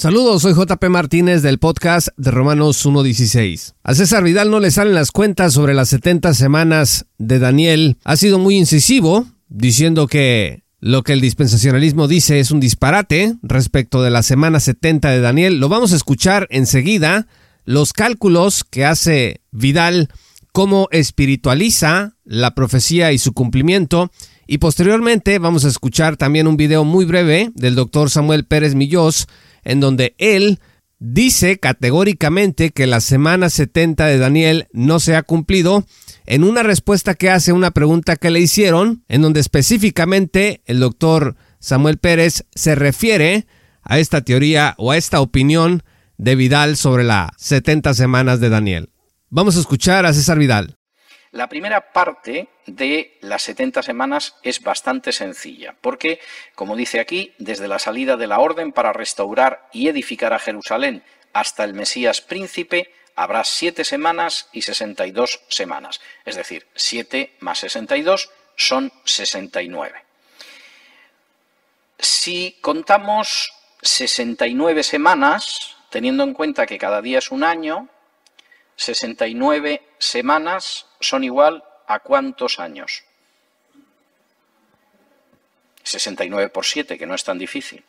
[0.00, 3.74] Saludos, soy JP Martínez del podcast de Romanos 1.16.
[3.82, 7.98] A César Vidal no le salen las cuentas sobre las 70 semanas de Daniel.
[8.04, 14.02] Ha sido muy incisivo, diciendo que lo que el dispensacionalismo dice es un disparate respecto
[14.02, 15.60] de la semana 70 de Daniel.
[15.60, 17.26] Lo vamos a escuchar enseguida.
[17.66, 20.08] Los cálculos que hace Vidal,
[20.50, 24.10] cómo espiritualiza la profecía y su cumplimiento.
[24.46, 29.26] Y posteriormente vamos a escuchar también un video muy breve del doctor Samuel Pérez Millós
[29.64, 30.60] en donde él
[30.98, 35.84] dice categóricamente que la semana 70 de Daniel no se ha cumplido
[36.26, 41.36] en una respuesta que hace una pregunta que le hicieron, en donde específicamente el doctor
[41.58, 43.46] Samuel Pérez se refiere
[43.82, 45.82] a esta teoría o a esta opinión
[46.18, 48.90] de Vidal sobre las 70 semanas de Daniel.
[49.30, 50.79] Vamos a escuchar a César Vidal.
[51.32, 56.20] La primera parte de las 70 semanas es bastante sencilla, porque,
[56.56, 61.04] como dice aquí, desde la salida de la orden para restaurar y edificar a Jerusalén
[61.32, 66.00] hasta el Mesías príncipe, habrá siete semanas y 62 semanas.
[66.24, 70.02] Es decir, 7 más 62 son 69.
[71.98, 77.88] Si contamos 69 semanas, teniendo en cuenta que cada día es un año,
[78.80, 83.04] 69 semanas son igual a cuántos años?
[85.82, 87.84] 69 por 7, que no es tan difícil.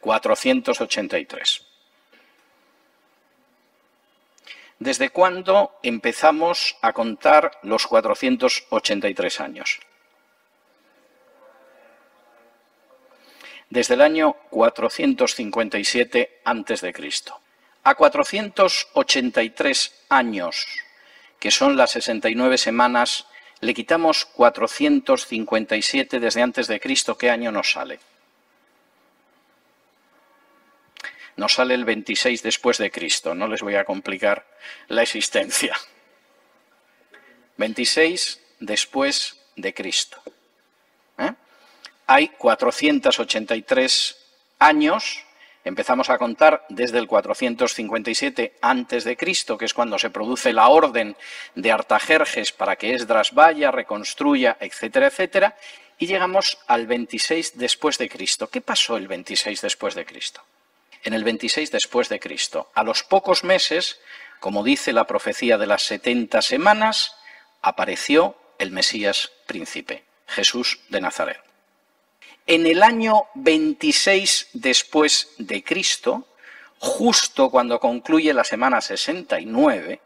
[0.00, 1.62] 483.
[4.78, 9.80] ¿Desde cuándo empezamos a contar los 483 años?
[13.68, 16.92] Desde el año 457 a.C
[17.88, 20.66] a 483 años,
[21.40, 23.26] que son las 69 semanas,
[23.60, 27.98] le quitamos 457 desde antes de Cristo, ¿qué año nos sale?
[31.36, 34.44] Nos sale el 26 después de Cristo, no les voy a complicar
[34.88, 35.74] la existencia.
[37.56, 40.22] 26 después de Cristo.
[41.16, 41.32] ¿Eh?
[42.06, 44.18] Hay 483
[44.58, 45.24] años
[45.68, 51.14] Empezamos a contar desde el 457 a.C., que es cuando se produce la orden
[51.56, 55.56] de Artajerjes para que Esdras vaya, reconstruya, etcétera, etcétera,
[55.98, 58.48] y llegamos al 26 después de Cristo.
[58.48, 60.40] ¿Qué pasó el 26 después de Cristo?
[61.04, 64.00] En el 26 después de Cristo, a los pocos meses,
[64.40, 67.14] como dice la profecía de las 70 semanas,
[67.60, 71.47] apareció el Mesías príncipe, Jesús de Nazaret
[72.48, 76.26] en el año 26 después de Cristo,
[76.78, 80.00] justo cuando concluye la semana 69,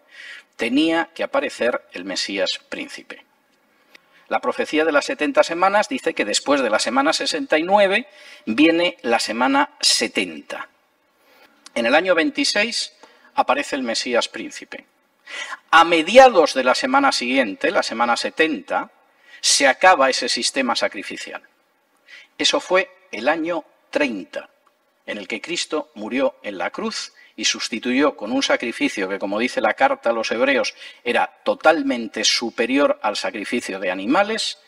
[0.56, 3.25] tenía que aparecer el Mesías príncipe.
[4.26, 8.08] La profecía de las 70 semanas dice que después de la semana 69
[8.47, 10.69] viene la semana 70.
[11.76, 12.92] En el año 26
[13.36, 14.84] aparece el Mesías príncipe.
[15.70, 18.91] A mediados de la semana siguiente, la semana 70,
[19.41, 21.42] se acaba ese sistema sacrificial.
[22.38, 24.48] Eso fue el año 30,
[25.06, 29.38] en el que Cristo murió en la cruz y sustituyó con un sacrificio que, como
[29.38, 30.74] dice la carta a los hebreos,
[31.04, 34.58] era totalmente superior al sacrificio de animales,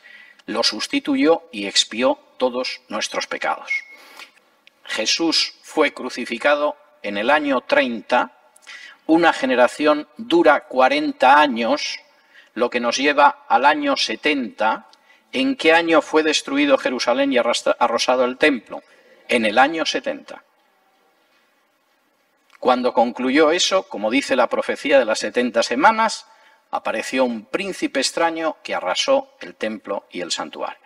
[0.47, 3.71] lo sustituyó y expió todos nuestros pecados.
[4.84, 8.33] Jesús fue crucificado en el año 30,
[9.06, 12.01] una generación dura 40 años,
[12.55, 14.87] lo que nos lleva al año 70,
[15.34, 18.84] ¿En qué año fue destruido Jerusalén y arrosado el templo?
[19.28, 20.45] En el año 70.
[22.61, 26.27] Cuando concluyó eso, como dice la profecía de las 70 semanas,
[26.71, 30.78] apareció un príncipe extraño que arrasó el templo y el santuario.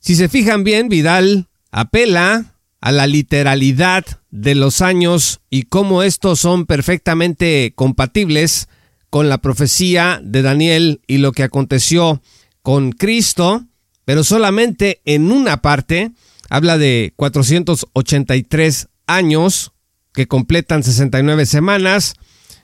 [0.00, 6.40] Si se fijan bien, Vidal apela a la literalidad de los años y cómo estos
[6.40, 8.68] son perfectamente compatibles
[9.08, 12.20] con la profecía de Daniel y lo que aconteció
[12.64, 13.66] con Cristo,
[14.06, 16.12] pero solamente en una parte
[16.48, 19.72] habla de 483 años
[20.14, 22.14] que completan 69 semanas.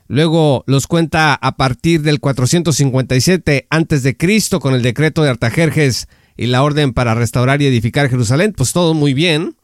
[0.07, 6.07] Luego los cuenta a partir del 457 antes de Cristo con el decreto de Artajerjes
[6.35, 9.55] y la orden para restaurar y edificar Jerusalén, pues todo muy bien.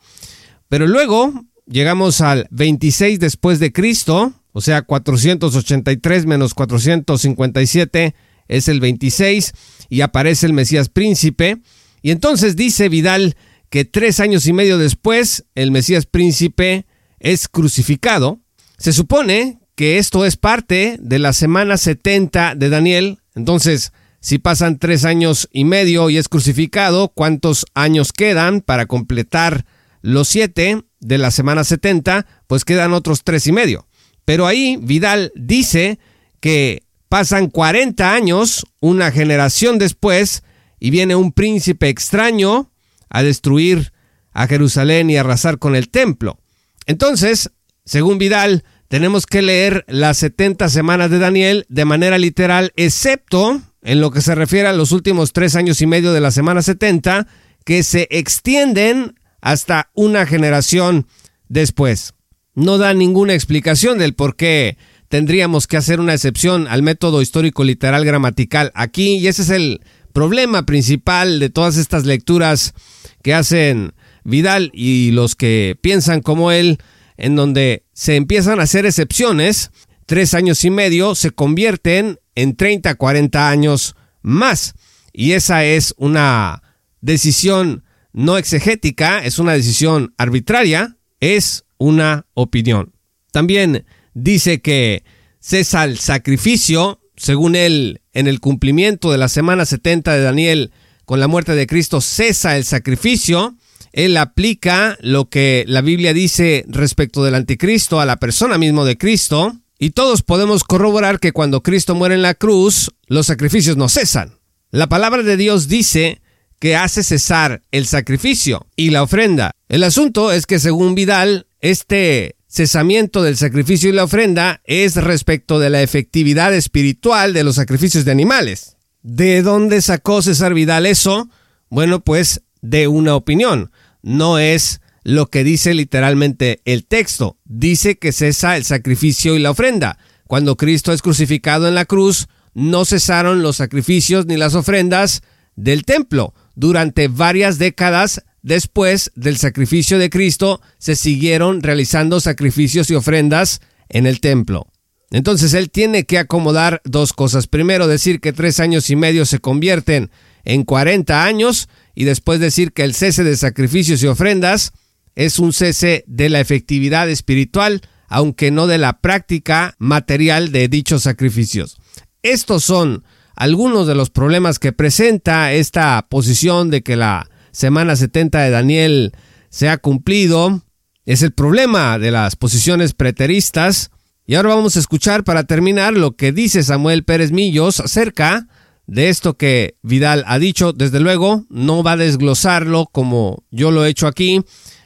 [0.70, 1.34] Pero luego
[1.66, 8.14] llegamos al 26 después de Cristo, o sea, 483 menos 457
[8.48, 9.54] es el 26
[9.90, 11.58] y aparece el Mesías príncipe.
[12.02, 13.36] Y entonces dice Vidal
[13.70, 16.86] que tres años y medio después el Mesías príncipe
[17.20, 18.40] es crucificado.
[18.78, 23.20] Se supone que esto es parte de la semana 70 de Daniel.
[23.36, 29.66] Entonces, si pasan tres años y medio y es crucificado, ¿cuántos años quedan para completar
[30.02, 30.82] los siete?
[31.00, 33.88] de la semana 70, pues quedan otros tres y medio.
[34.26, 36.00] Pero ahí Vidal dice
[36.40, 40.44] que pasan 40 años, una generación después,
[40.80, 42.72] y viene un príncipe extraño
[43.10, 43.94] a destruir
[44.32, 46.40] a Jerusalén y arrasar con el templo.
[46.86, 47.52] Entonces,
[47.86, 54.02] según Vidal, tenemos que leer las 70 semanas de Daniel de manera literal, excepto en
[54.02, 57.28] lo que se refiere a los últimos tres años y medio de la semana 70,
[57.66, 61.08] que se extienden hasta una generación
[61.48, 62.14] después.
[62.54, 64.78] No da ninguna explicación del por qué
[65.10, 69.82] tendríamos que hacer una excepción al método histórico literal gramatical aquí, y ese es el
[70.14, 72.74] problema principal de todas estas lecturas
[73.22, 73.94] que hacen
[74.24, 76.80] Vidal y los que piensan como él,
[77.16, 79.72] en donde se empiezan a hacer excepciones,
[80.06, 84.76] tres años y medio se convierten en 30, 40 años más.
[85.14, 86.62] Y esa es una
[87.00, 92.94] decisión no exegética, es una decisión arbitraria, es una opinión.
[93.32, 93.86] También
[94.18, 95.04] dice que
[95.40, 100.72] cesa el sacrificio, según él, en el cumplimiento de la semana 70 de Daniel,
[101.06, 103.56] con la muerte de Cristo, cesa el sacrificio.
[103.94, 108.98] Él aplica lo que la Biblia dice respecto del anticristo a la persona mismo de
[108.98, 109.56] Cristo.
[109.80, 114.40] Y todos podemos corroborar que cuando Cristo muere en la cruz, los sacrificios no cesan.
[114.72, 116.22] La palabra de Dios dice
[116.60, 119.52] que hace cesar el sacrificio y la ofrenda.
[119.70, 125.60] El asunto es que según Vidal, este cesamiento del sacrificio y la ofrenda es respecto
[125.60, 128.78] de la efectividad espiritual de los sacrificios de animales.
[129.04, 131.30] ¿De dónde sacó César Vidal eso?
[131.70, 133.70] Bueno, pues de una opinión.
[134.02, 137.38] No es lo que dice literalmente el texto.
[137.46, 140.00] Dice que cesa el sacrificio y la ofrenda.
[140.26, 145.22] Cuando Cristo es crucificado en la cruz, no cesaron los sacrificios ni las ofrendas
[145.56, 146.34] del templo.
[146.56, 153.60] Durante varias décadas después del sacrificio de Cristo, se siguieron realizando sacrificios y ofrendas
[153.90, 154.68] en el templo.
[155.12, 157.48] Entonces él tiene que acomodar dos cosas.
[157.48, 160.12] Primero decir que tres años y medio se convierten
[160.46, 164.72] en 40 años y después decir que el cese de sacrificios y ofrendas
[165.16, 171.04] es un cese de la efectividad espiritual, aunque no de la práctica material de dichos
[171.04, 171.78] sacrificios.
[172.24, 173.04] Estos son
[173.36, 179.14] algunos de los problemas que presenta esta posición de que la semana 70 de Daniel
[179.50, 180.62] se ha cumplido.
[181.06, 183.90] Es el problema de las posiciones preteristas.
[184.28, 188.48] Y ahora vamos a escuchar para terminar lo que dice Samuel Pérez Millos acerca
[188.86, 190.72] de esto que Vidal ha dicho.
[190.72, 194.44] Desde luego, no va a desglosarlo como yo lo he hecho aquí,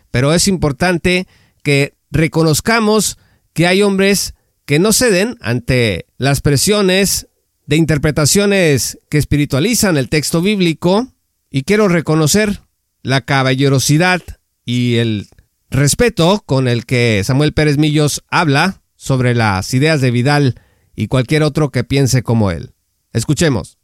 [0.09, 1.27] pero es importante
[1.63, 3.17] que reconozcamos
[3.51, 4.33] que hay hombres
[4.65, 7.27] que no ceden ante las presiones
[7.65, 11.10] de interpretaciones que espiritualizan el texto bíblico
[11.51, 12.61] y quiero reconocer
[13.03, 14.21] la caballerosidad
[14.63, 15.27] y el
[15.69, 20.55] respeto con el que Samuel Pérez Millos habla sobre las ideas de Vidal
[20.95, 22.73] y cualquier otro que piense como él.
[23.11, 23.77] Escuchemos.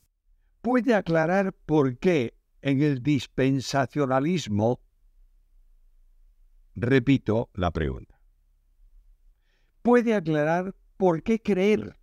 [0.62, 4.80] ¿Puede aclarar por qué en el dispensacionalismo,
[6.76, 8.20] repito la pregunta,
[9.82, 11.98] ¿puede aclarar por qué creer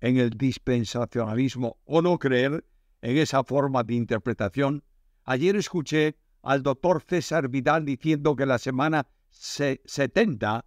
[0.00, 2.64] en el dispensacionalismo o no creer
[3.02, 4.82] en esa forma de interpretación
[5.24, 10.64] Ayer escuché al doctor César Vidal diciendo que la semana 70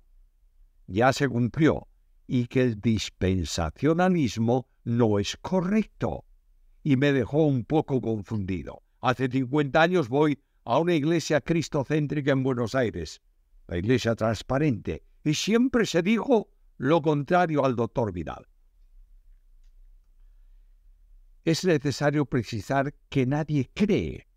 [0.87, 1.87] ya se cumplió
[2.27, 6.25] y que el dispensacionalismo no es correcto.
[6.83, 8.83] Y me dejó un poco confundido.
[9.01, 13.21] Hace 50 años voy a una iglesia cristocéntrica en Buenos Aires,
[13.67, 18.47] la iglesia transparente, y siempre se dijo lo contrario al doctor Vidal.
[21.45, 24.27] Es necesario precisar que nadie cree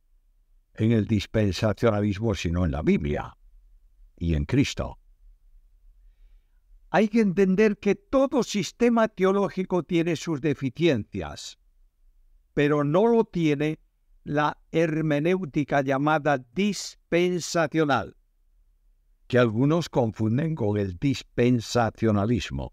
[0.78, 3.36] en el dispensacionalismo, sino en la Biblia
[4.16, 4.98] y en Cristo.
[6.90, 11.58] Hay que entender que todo sistema teológico tiene sus deficiencias,
[12.54, 13.80] pero no lo tiene
[14.24, 18.16] la hermenéutica llamada dispensacional,
[19.26, 22.72] que algunos confunden con el dispensacionalismo.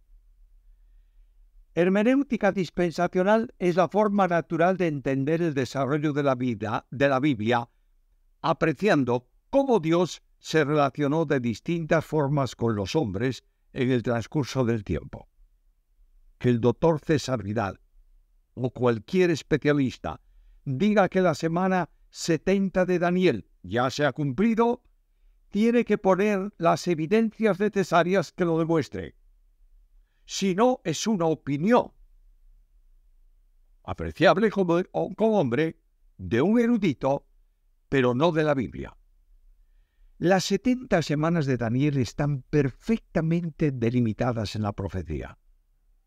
[1.76, 7.20] Hermenéutica dispensacional es la forma natural de entender el desarrollo de la vida de la
[7.20, 7.68] Biblia
[8.44, 14.84] apreciando cómo Dios se relacionó de distintas formas con los hombres en el transcurso del
[14.84, 15.30] tiempo.
[16.38, 17.80] Que el doctor César Vidal
[18.54, 20.20] o cualquier especialista
[20.66, 24.84] diga que la semana 70 de Daniel ya se ha cumplido,
[25.50, 29.16] tiene que poner las evidencias necesarias que lo demuestre.
[30.26, 31.94] Si no, es una opinión
[33.86, 35.78] apreciable como, como hombre
[36.18, 37.26] de un erudito
[37.94, 38.98] pero no de la Biblia.
[40.18, 45.38] Las 70 semanas de Daniel están perfectamente delimitadas en la profecía.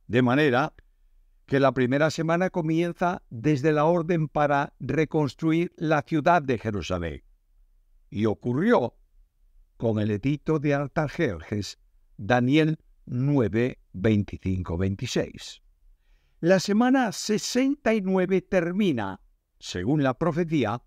[0.08, 0.74] De manera
[1.44, 7.22] que la primera semana comienza desde la orden para reconstruir la ciudad de Jerusalén.
[8.10, 8.96] Y ocurrió
[9.76, 11.78] con el edicto de Artajerjes,
[12.16, 15.62] Daniel 9, 25, 26.
[16.40, 19.20] La semana 69 termina,
[19.60, 20.82] según la profecía,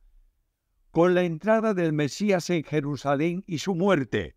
[0.92, 4.36] con la entrada del Mesías en Jerusalén y su muerte.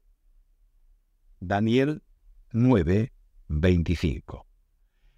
[1.40, 2.02] Daniel
[2.52, 3.12] 9,
[3.49, 4.47] 25.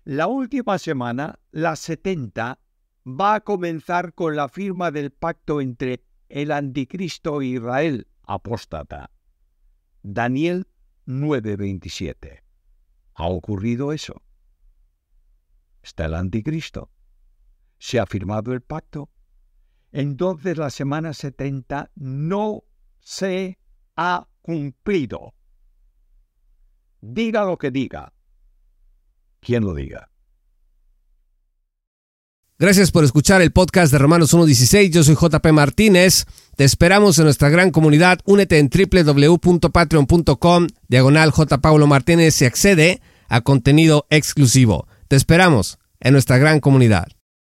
[0.04, 2.58] La última semana, la 70,
[3.06, 9.10] va a comenzar con la firma del pacto entre el anticristo e Israel apóstata.
[10.02, 10.66] Daniel
[11.06, 12.42] 9:27.
[13.14, 14.22] ¿Ha ocurrido eso?
[15.82, 16.90] Está el anticristo.
[17.78, 19.10] Se ha firmado el pacto
[19.94, 22.64] entonces la semana 70 no
[22.98, 23.58] se
[23.96, 25.34] ha cumplido.
[27.00, 28.12] Diga lo que diga.
[29.40, 30.10] Quien lo diga.
[32.58, 34.90] Gracias por escuchar el podcast de Romanos 1.16.
[34.90, 36.26] Yo soy JP Martínez.
[36.56, 38.18] Te esperamos en nuestra gran comunidad.
[38.24, 41.32] Únete en www.patreon.com diagonal.
[41.62, 44.88] Paulo Martínez y accede a contenido exclusivo.
[45.06, 47.06] Te esperamos en nuestra gran comunidad.